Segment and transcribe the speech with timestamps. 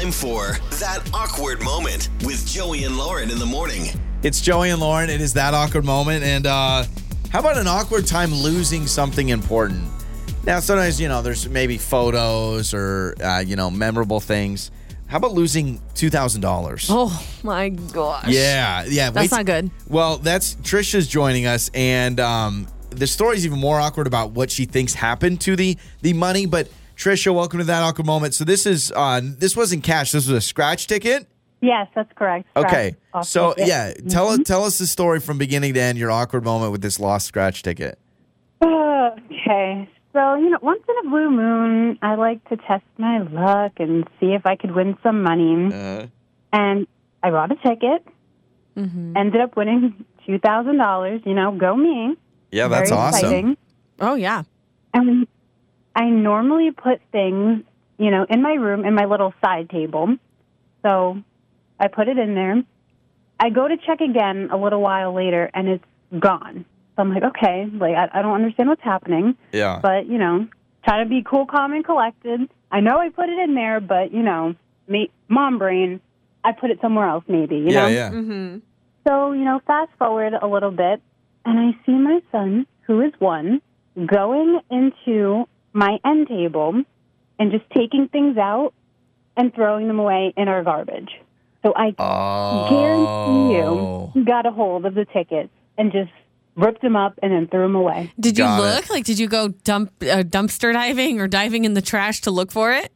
[0.00, 3.88] time for That Awkward Moment with Joey and Lauren in the morning.
[4.22, 5.10] It's Joey and Lauren.
[5.10, 6.24] It is that awkward moment.
[6.24, 6.84] And uh,
[7.30, 9.82] how about an awkward time losing something important?
[10.44, 14.70] Now, sometimes, you know, there's maybe photos or, uh, you know, memorable things.
[15.06, 16.86] How about losing $2,000?
[16.88, 18.28] Oh my gosh.
[18.28, 19.10] Yeah, yeah.
[19.10, 19.70] That's wait- not good.
[19.86, 24.64] Well, that's Trisha's joining us, and um, the story's even more awkward about what she
[24.64, 26.46] thinks happened to the the money.
[26.46, 26.68] But
[27.00, 28.34] Trisha, welcome to that awkward moment.
[28.34, 30.12] So this is uh, this wasn't cash.
[30.12, 31.26] This was a scratch ticket.
[31.62, 32.46] Yes, that's correct.
[32.54, 32.94] Okay.
[33.08, 33.68] Scratch So ticket.
[33.68, 35.96] yeah, tell us tell us the story from beginning to end.
[35.96, 37.98] Your awkward moment with this lost scratch ticket.
[38.60, 39.88] Uh, okay.
[40.12, 44.06] So, you know, once in a blue moon, I like to test my luck and
[44.18, 45.72] see if I could win some money.
[45.72, 46.06] Uh,
[46.52, 46.86] And
[47.22, 48.06] I bought a ticket,
[48.76, 49.16] Mm-hmm.
[49.16, 51.24] ended up winning $2,000.
[51.26, 52.16] You know, go me.
[52.50, 53.18] yeah, that's Very awesome.
[53.24, 53.56] exciting.
[54.00, 54.42] Oh yeah.
[54.92, 55.26] And
[55.94, 57.64] I normally put things,
[57.98, 60.16] you know, in my room in my little side table.
[60.82, 61.20] So
[61.78, 62.62] I put it in there.
[63.38, 65.84] I go to check again a little while later, and it's
[66.18, 66.64] gone.
[66.96, 69.80] So I'm like, okay, like I, I don't understand what's happening, Yeah.
[69.82, 70.46] but you know,
[70.84, 72.40] try to be cool, calm, and collected.
[72.70, 74.54] I know I put it in there, but you know,
[74.88, 76.00] me, mom brain,
[76.44, 77.56] I put it somewhere else, maybe.
[77.56, 77.86] You yeah, know.
[77.88, 78.10] yeah.
[78.10, 78.58] Mm-hmm.
[79.08, 81.00] So, you know, fast forward a little bit,
[81.44, 83.62] and I see my son, who is one,
[84.06, 86.82] going into my end table
[87.38, 88.72] and just taking things out
[89.36, 91.10] and throwing them away in our garbage.
[91.62, 91.90] So I
[92.68, 94.12] guarantee Oh.
[94.14, 96.10] you got a hold of the tickets and just
[96.56, 98.12] ripped them up and then threw them away.
[98.18, 98.62] Did you Got it.
[98.74, 98.90] look?
[98.90, 102.50] Like, did you go dump uh, dumpster diving or diving in the trash to look
[102.50, 102.90] for it?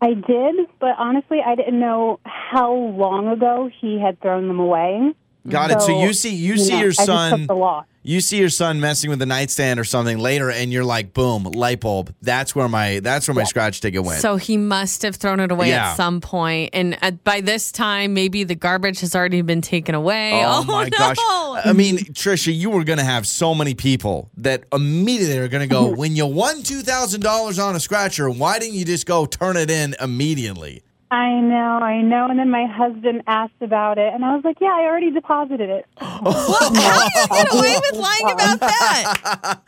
[0.00, 5.12] I did, but honestly, I didn't know how long ago he had thrown them away.
[5.50, 5.80] Got it.
[5.80, 7.86] So So, you see you see know, your I just son took the loss.
[8.02, 11.44] you see your son messing with the nightstand or something later and you're like, boom,
[11.44, 12.14] light bulb.
[12.22, 14.20] That's where my that's where my scratch ticket went.
[14.20, 15.90] So he must have thrown it away Yeah.
[15.90, 19.94] at some point, and at, by this time, maybe the garbage has already been taken
[19.94, 20.32] away.
[20.44, 20.98] Oh, oh my no.
[20.98, 21.16] gosh.
[21.64, 25.66] I mean, Trisha, you were going to have so many people that immediately are going
[25.68, 29.56] to go, when you won $2,000 on a scratcher, why didn't you just go turn
[29.56, 30.82] it in immediately?
[31.10, 32.26] I know, I know.
[32.28, 35.70] And then my husband asked about it, and I was like, "Yeah, I already deposited
[35.70, 39.60] it." Well, how do you get away with lying about that?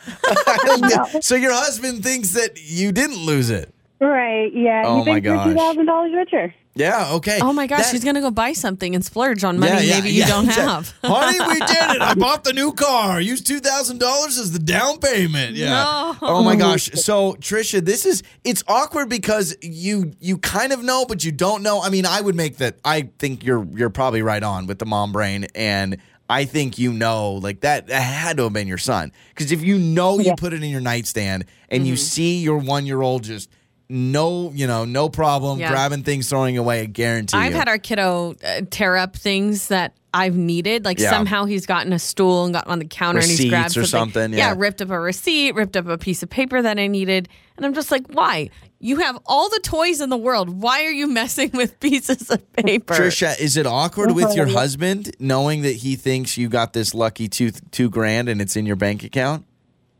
[1.22, 3.72] so your husband thinks that you didn't lose it.
[4.00, 4.52] Right?
[4.52, 4.82] Yeah.
[4.84, 5.46] Oh, he my thinks you're gosh.
[5.46, 6.54] two thousand dollars richer.
[6.76, 7.40] Yeah, okay.
[7.42, 9.94] Oh my gosh, That- he's gonna go buy something and splurge on money Yeah, yeah,
[9.96, 10.94] maybe you yeah, don't have.
[11.02, 12.00] Honey, we did it.
[12.00, 13.20] I bought the new car.
[13.20, 15.56] Used two thousand dollars as the down payment.
[15.56, 15.70] Yeah.
[15.70, 16.16] No.
[16.22, 16.90] Oh my gosh.
[16.92, 21.62] So Trisha, this is it's awkward because you you kind of know, but you don't
[21.64, 21.82] know.
[21.82, 22.76] I mean, I would make that.
[22.84, 25.96] I think you're you're probably right on with the mom brain, and
[26.30, 29.60] I think you know like that, that had to have been your son because if
[29.62, 31.86] you know you put it in your nightstand and Mm-hmm.
[31.90, 33.50] you see your one year old just.
[33.90, 35.70] No, you know, no problem Yeah.
[35.70, 36.82] grabbing things, throwing away.
[36.82, 37.58] I guarantee I've you.
[37.58, 40.84] had our kiddo uh, tear up things that I've needed.
[40.84, 41.10] Like Yeah.
[41.10, 43.84] somehow he's gotten a stool and gotten on the counter and Receipts he's grabbed or
[43.86, 44.22] something.
[44.22, 44.54] something, yeah.
[44.56, 47.74] ripped up a receipt, ripped up a piece of paper that I needed, and I'm
[47.74, 48.50] just like, why?
[48.82, 50.48] You have all the toys in the world.
[50.62, 52.94] Why are you messing with pieces of paper?
[52.94, 57.28] Trisha, is it awkward with your husband knowing that he thinks you got this lucky
[57.28, 59.44] two two grand and it's in your bank account?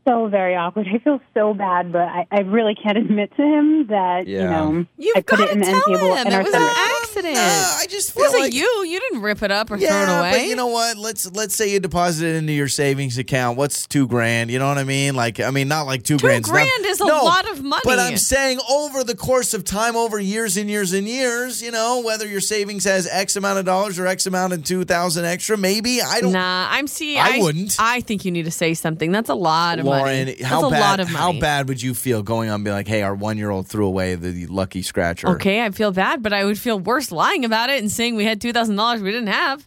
[0.07, 0.87] So very awkward.
[0.91, 4.41] I feel so bad, but I, I really can't admit to him that Yeah.
[4.41, 6.53] you know You've I put it in the end table him and it our was
[6.53, 7.00] an ripped it.
[7.11, 7.35] Accident.
[7.35, 7.41] No,
[7.77, 8.83] I just it feel wasn't like you.
[8.87, 10.31] You didn't rip it up or yeah, throw it away.
[10.31, 10.97] but you know what?
[10.97, 13.57] Let's let's say you deposit it into your savings account.
[13.57, 14.49] What's two grand?
[14.51, 15.15] You know what I mean?
[15.15, 17.63] Like I mean, not like two, Two grand's not- grand is a No, lot of
[17.63, 17.81] money.
[17.83, 21.71] But I'm saying over the course of time, over years and years and years, you
[21.71, 25.25] know, whether your savings has X amount of dollars or X amount of two thousand
[25.25, 26.31] extra, maybe I don't.
[26.33, 27.17] Nah, I'm see.
[27.17, 27.75] I wouldn't.
[27.79, 29.11] I think you need to say something.
[29.11, 30.41] That's a lot of Lauren, money.
[30.41, 30.79] how That's a bad?
[30.81, 33.67] lot of How bad would you feel going on and be like, "Hey, our one-year-old
[33.67, 35.27] threw away the lucky scratcher"?
[35.29, 38.25] Okay, I feel bad, but I would feel worse lying about it and saying we
[38.25, 39.65] had two thousand dollars we didn't have.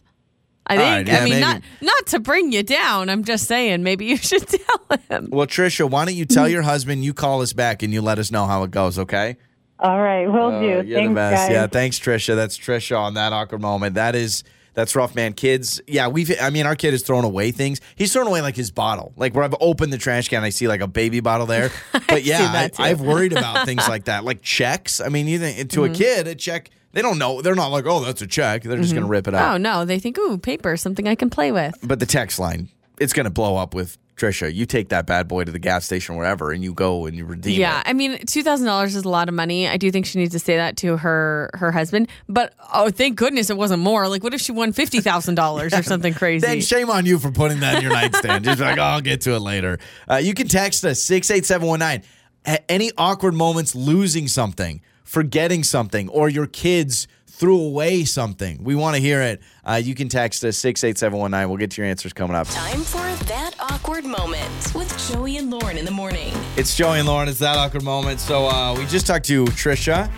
[0.67, 0.87] I think.
[0.89, 1.41] right, yeah, I mean, maybe.
[1.41, 3.09] not not to bring you down.
[3.09, 5.29] I'm just saying maybe you should tell him.
[5.31, 8.19] Well, Trisha, why don't you tell your husband you call us back and you let
[8.19, 9.37] us know how it goes, okay?
[9.79, 10.67] All right, we'll Oh, do.
[10.67, 11.35] you're Thanks, the best.
[11.47, 11.51] guys.
[11.51, 12.35] Yeah, thanks, Trisha.
[12.35, 13.95] That's Trisha on that awkward moment.
[13.95, 14.43] That is
[14.73, 15.33] that's rough, man.
[15.33, 16.33] Kids, yeah, we've.
[16.41, 17.79] I mean, our kid is throwing away things.
[17.95, 20.67] He's throwing away like his bottle, like where I've opened the trash can, I see
[20.67, 21.69] like a baby bottle there.
[22.07, 22.83] But yeah, seen that, too.
[22.83, 24.99] I, I've worried about things like that, like checks.
[24.99, 25.93] I mean, you think to Mm-hmm.
[25.93, 26.71] a kid, a check.
[26.95, 27.41] They don't know.
[27.41, 28.63] They're not like, oh, that's a check.
[28.63, 29.53] They're just gonna rip it out.
[29.55, 31.75] Oh no, they think ooh paper, something I can play with.
[31.83, 32.69] But the text line,
[32.99, 34.53] it's gonna blow up with Trisha.
[34.55, 37.25] You take that bad boy to the gas station, wherever, and you go and you
[37.25, 37.89] redeem Yeah, it.
[37.89, 39.67] I mean, two thousand dollars is a lot of money.
[39.67, 42.07] I do think she needs to say that to her her husband.
[42.29, 44.07] But oh, thank goodness it wasn't more.
[44.07, 46.47] Like, what if she won fifty thousand dollars or something crazy?
[46.47, 48.45] Then shame on you for putting that in your nightstand.
[48.45, 49.79] Just like, oh, I'll get to it later.
[50.09, 52.09] Uh, you can text us 68719.
[52.45, 54.79] A- Any awkward moments losing something.
[55.05, 58.63] Forgetting something or your kids threw away something.
[58.63, 59.41] We want to hear it.
[59.63, 61.49] Uh, you can text us 68719.
[61.49, 62.47] We'll get to your answers coming up.
[62.47, 66.33] Time for that awkward moment with Joey and Lauren in the morning.
[66.55, 67.27] It's Joey and Lauren.
[67.27, 68.19] It's that awkward moment.
[68.19, 70.09] So uh, we just talked to Trisha.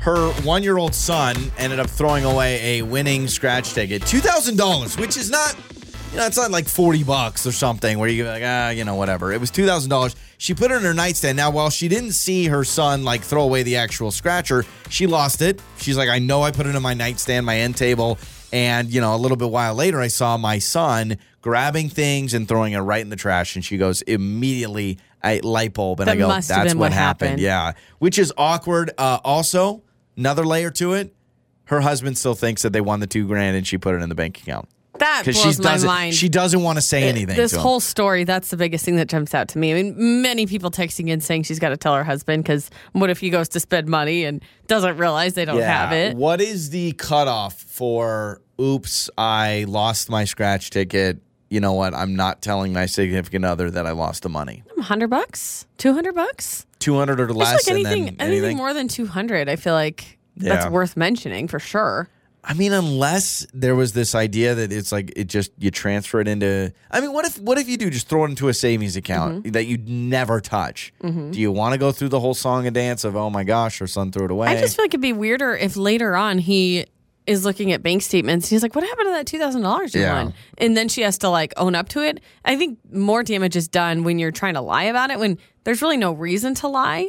[0.00, 5.16] Her one year old son ended up throwing away a winning scratch ticket, $2,000, which
[5.16, 5.56] is not,
[6.14, 8.94] you know, it's not like 40 bucks or something where you're like, ah, you know,
[8.94, 9.32] whatever.
[9.32, 10.14] It was $2,000.
[10.38, 11.36] She put it in her nightstand.
[11.36, 15.42] Now, while she didn't see her son like throw away the actual scratcher, she lost
[15.42, 15.60] it.
[15.78, 18.18] She's like, I know I put it in my nightstand, my end table.
[18.52, 22.46] And, you know, a little bit while later, I saw my son grabbing things and
[22.46, 23.56] throwing it right in the trash.
[23.56, 25.98] And she goes, immediately, I light bulb.
[25.98, 27.30] And That I go, that's what what happened.
[27.30, 27.40] happened.
[27.40, 27.72] Yeah.
[27.98, 28.92] Which is awkward.
[28.96, 29.82] Uh, also,
[30.16, 31.12] another layer to it,
[31.64, 34.08] her husband still thinks that they won the two grand and she put it in
[34.08, 34.68] the bank account.
[34.98, 36.14] That blows she my doesn't, mind.
[36.14, 37.36] she doesn't want to say anything.
[37.36, 39.72] This whole story, that's the biggest thing that jumps out to me.
[39.72, 43.10] I mean, many people texting in saying she's got to tell her husband because what
[43.10, 46.16] if he goes to spend money and doesn't realize they don't have it?
[46.16, 51.18] What is the cutoff for oops, I lost my scratch ticket.
[51.50, 51.94] You know what?
[51.94, 54.62] I'm not telling my significant other that I lost the money.
[54.80, 56.66] hundred bucks, two hundred bucks.
[56.80, 58.56] 200 or less like anything, and then anything anything.
[58.58, 59.48] more than two hundred.
[59.48, 62.08] I feel like that's worth mentioning for sure.
[62.46, 66.28] I mean, unless there was this idea that it's like it just you transfer it
[66.28, 66.72] into.
[66.90, 69.42] I mean, what if what if you do just throw it into a savings account
[69.44, 69.52] Mm-hmm.
[69.52, 70.92] that you'd never touch?
[71.02, 73.78] Do you want to go through the whole song and dance of oh my gosh,
[73.78, 74.48] her son threw it away?
[74.48, 76.86] I just feel like it'd be weirder if later on he
[77.26, 78.50] is looking at bank statements.
[78.50, 80.24] He's like, "What happened to that two thousand dollars you Yeah.
[80.24, 82.20] won?" And then she has to like own up to it.
[82.44, 85.80] I think more damage is done when you're trying to lie about it when there's
[85.80, 87.08] really no reason to lie.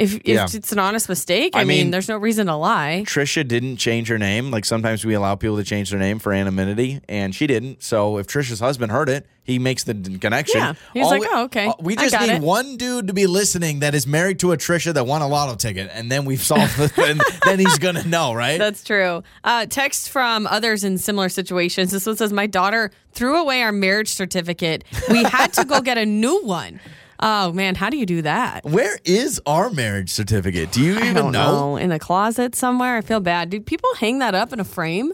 [0.00, 0.46] If, if Yeah.
[0.50, 3.04] it's an honest mistake, I, I mean, mean- there's no reason to lie.
[3.06, 4.50] Trisha didn't change her name.
[4.50, 7.82] Like sometimes we allow people to change their name for anonymity, and she didn't.
[7.82, 10.60] So if Trisha's husband heard it, he makes the connection.
[10.60, 10.74] Yeah.
[10.94, 11.72] He's like, "Oh, okay.
[11.80, 14.56] We I just need it." one dude to be listening that is married to a
[14.56, 16.92] Trisha that won a lotto ticket, and then we've solved the.
[17.04, 18.58] and then he's gonna know, right?
[18.64, 19.22] That's true.
[19.44, 21.90] Uh, text from others in similar situations.
[21.90, 24.84] This one says, My daughter threw away our marriage certificate.
[25.10, 26.78] We had to go get a new one.
[27.22, 28.64] Oh, man, how do you do that?
[28.64, 30.72] Where is our marriage certificate?
[30.72, 31.30] Do you I even know?
[31.30, 31.76] know.
[31.76, 32.96] In a closet somewhere?
[32.96, 33.50] I feel bad.
[33.50, 35.12] Do people hang that up in a frame?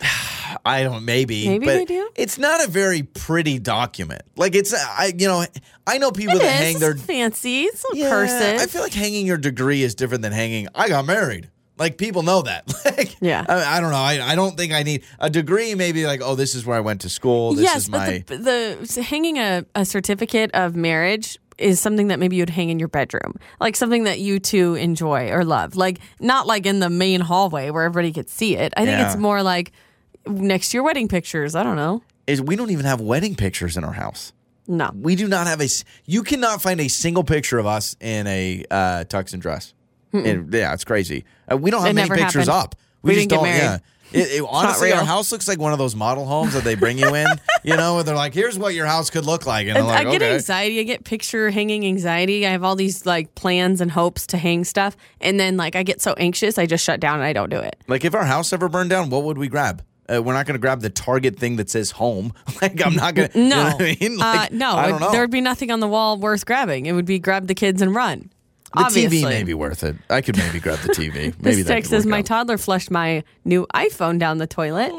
[0.64, 1.04] I don't.
[1.04, 1.48] Maybe.
[1.48, 2.10] Maybe but they do?
[2.14, 4.22] It's not a very pretty document.
[4.36, 4.72] Like it's.
[4.74, 5.12] I.
[5.16, 5.44] You know.
[5.86, 6.60] I know people It that is.
[6.60, 6.92] hang their.
[6.92, 7.62] It's fancy.
[7.64, 8.56] It's a Yeah, person.
[8.60, 10.68] I feel like hanging your degree is different than hanging.
[10.74, 11.48] I got married.
[11.78, 12.70] Like people know that.
[12.84, 13.44] like, Yeah.
[13.48, 13.96] I, I don't know.
[13.96, 15.74] I, I don't think I need a degree.
[15.74, 17.54] Maybe like, oh, this is where I went to school.
[17.54, 18.22] This yes, is my.
[18.26, 22.68] but the, the hanging a, a certificate of marriage is something that maybe you'd hang
[22.70, 26.80] in your bedroom, like something that you two enjoy or love, like not like in
[26.80, 28.72] the main hallway where everybody could see it.
[28.76, 29.06] I think Yeah.
[29.06, 29.72] it's more like
[30.26, 31.54] next to your wedding pictures.
[31.54, 32.02] I don't know.
[32.26, 34.32] is we don't even have wedding pictures in our house.
[34.68, 35.64] No, We do not have a.
[35.64, 39.74] s- You cannot find a single picture of us in a uh, tux and dress.
[40.12, 41.24] And, yeah, it's crazy.
[41.50, 42.64] Uh, we don't have It many never pictures happened.
[42.64, 42.74] up.
[43.02, 43.44] We just didn't get don't.
[43.44, 43.62] married.
[43.62, 43.78] Yeah.
[44.14, 46.98] It, it- honestly, our house looks like one of those model homes that they bring
[46.98, 47.26] you in.
[47.64, 50.10] you know, where they're like, "Here's what your house could look like," and like, I
[50.10, 50.80] get "Okay." anxiety.
[50.80, 52.46] I get picture hanging anxiety.
[52.46, 55.82] I have all these like plans and hopes to hang stuff, and then like I
[55.82, 57.76] get so anxious, I just shut down and I don't do it.
[57.88, 59.82] Like if our house ever burned down, what would we grab?
[60.12, 62.32] Uh, we're not going to grab the Target thing that says home.
[62.62, 63.38] like I'm not going to.
[63.38, 64.16] No, you know I mean?
[64.18, 65.12] Like, uh, no, I don't know.
[65.12, 66.86] there would be nothing on the wall worth grabbing.
[66.86, 68.30] It would be grab the kids and run.
[68.74, 69.18] The Obviously.
[69.20, 69.96] TV may be worth it.
[70.10, 71.34] I could maybe grab the TV.
[71.40, 72.26] Maybe This text says my out.
[72.26, 74.92] toddler flushed my new iPhone down the toilet.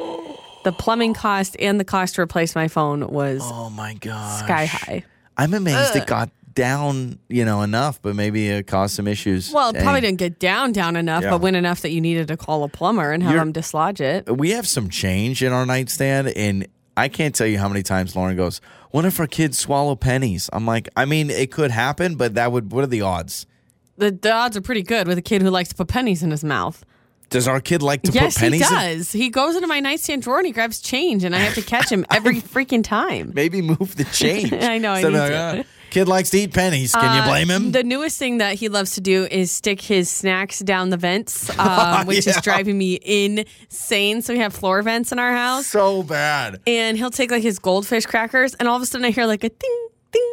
[0.63, 4.65] The plumbing cost and the cost to replace my phone was Oh my god, sky
[4.65, 5.03] high.
[5.38, 9.51] I'm amazed it got down, you know, enough, but maybe it caused some issues.
[9.51, 9.84] Well, it Dang.
[9.84, 11.32] probably didn't get down down enough, Yeah.
[11.32, 14.00] but went enough that you needed to call a plumber and have You're- them dislodge
[14.00, 14.38] it.
[14.38, 18.15] we have some change in our nightstand and I can't tell you how many times
[18.15, 18.62] Lauren goes,
[18.92, 20.48] What if our kids swallow pennies?
[20.53, 23.48] I'm like, I mean, it could happen, but that would what are the odds?
[23.97, 26.31] The, the odds are pretty good with a kid who likes to put pennies in
[26.31, 26.83] his mouth.
[27.29, 28.97] Does our kid like to yes, put pennies Yes, he in?
[28.97, 29.12] does.
[29.12, 31.91] He goes into my nightstand drawer and he grabs change, and I have to catch
[31.91, 33.31] him every freaking time.
[33.33, 34.53] Maybe move the change.
[34.53, 35.59] I know, I need like, to.
[35.59, 36.93] "Ah, kid likes to eat pennies.
[36.93, 37.71] Can you Uh, blame him?
[37.71, 41.50] The newest thing that he loves to do is stick his snacks down the vents,
[41.59, 42.35] um, which Yeah.
[42.35, 44.21] is driving me insane.
[44.21, 46.59] So we have floor vents in our house, so bad.
[46.67, 49.43] and he'll take like his goldfish crackers, and all of a sudden I hear like
[49.43, 49.88] a ding,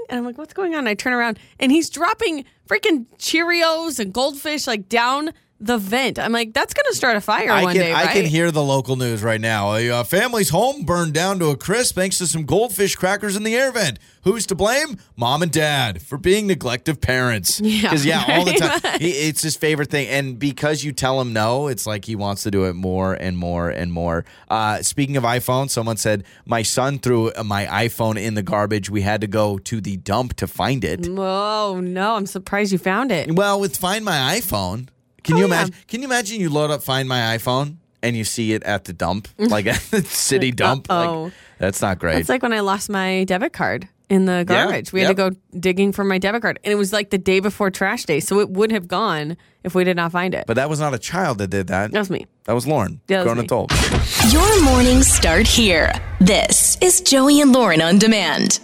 [0.09, 3.99] and I'm like, "What's going on?" And I turn around, and he's dropping freaking Cheerios
[3.99, 6.19] and goldfish like down the vent.
[6.19, 8.51] I'm like, "That's gonna start a fire I one can day, I right?" can hear
[8.51, 9.75] the local news right now.
[9.75, 13.43] A uh, family's home burned down to a crisp thanks to some goldfish crackers in
[13.43, 13.99] the air vent.
[14.25, 14.99] Who's to blame?
[15.17, 17.61] Mom and dad for being neglective parents.
[17.71, 21.33] Yeah, yeah, all the time he, it's his favorite thing, and because you tell him
[21.33, 24.25] no, it's like he wants to do it more and more and more.
[24.49, 28.91] Uh, speaking of iPhone, someone said my son threw my iPhone in the garbage.
[28.91, 31.07] We had to go to the dump to find it.
[31.09, 33.31] Oh no, I'm surprised you found it.
[33.33, 34.89] Well, with Find My iPhone,
[35.25, 35.55] Can Oh, you yeah.
[35.55, 35.75] imagine?
[35.89, 38.93] Can you imagine you load up Find My iPhone and you see it at the
[38.93, 40.87] dump, like at the city dump?
[40.91, 41.25] Uh-oh.
[41.25, 42.19] Like, that's not great.
[42.19, 44.93] It's like when I lost my debit card in the Yeah, garbage.
[44.93, 46.59] We had to go digging for my debit card.
[46.65, 48.19] And it was like the day before trash day.
[48.21, 50.47] So it would have gone if we did not find it.
[50.47, 51.93] but that was not a child that did that.
[51.93, 52.27] that was me.
[52.45, 53.45] That was Lauren, Yeah, that was grown me.
[53.45, 54.33] adult.
[54.33, 55.93] Your mornings start here.
[56.19, 58.59] This is Joey and Lauren on demand.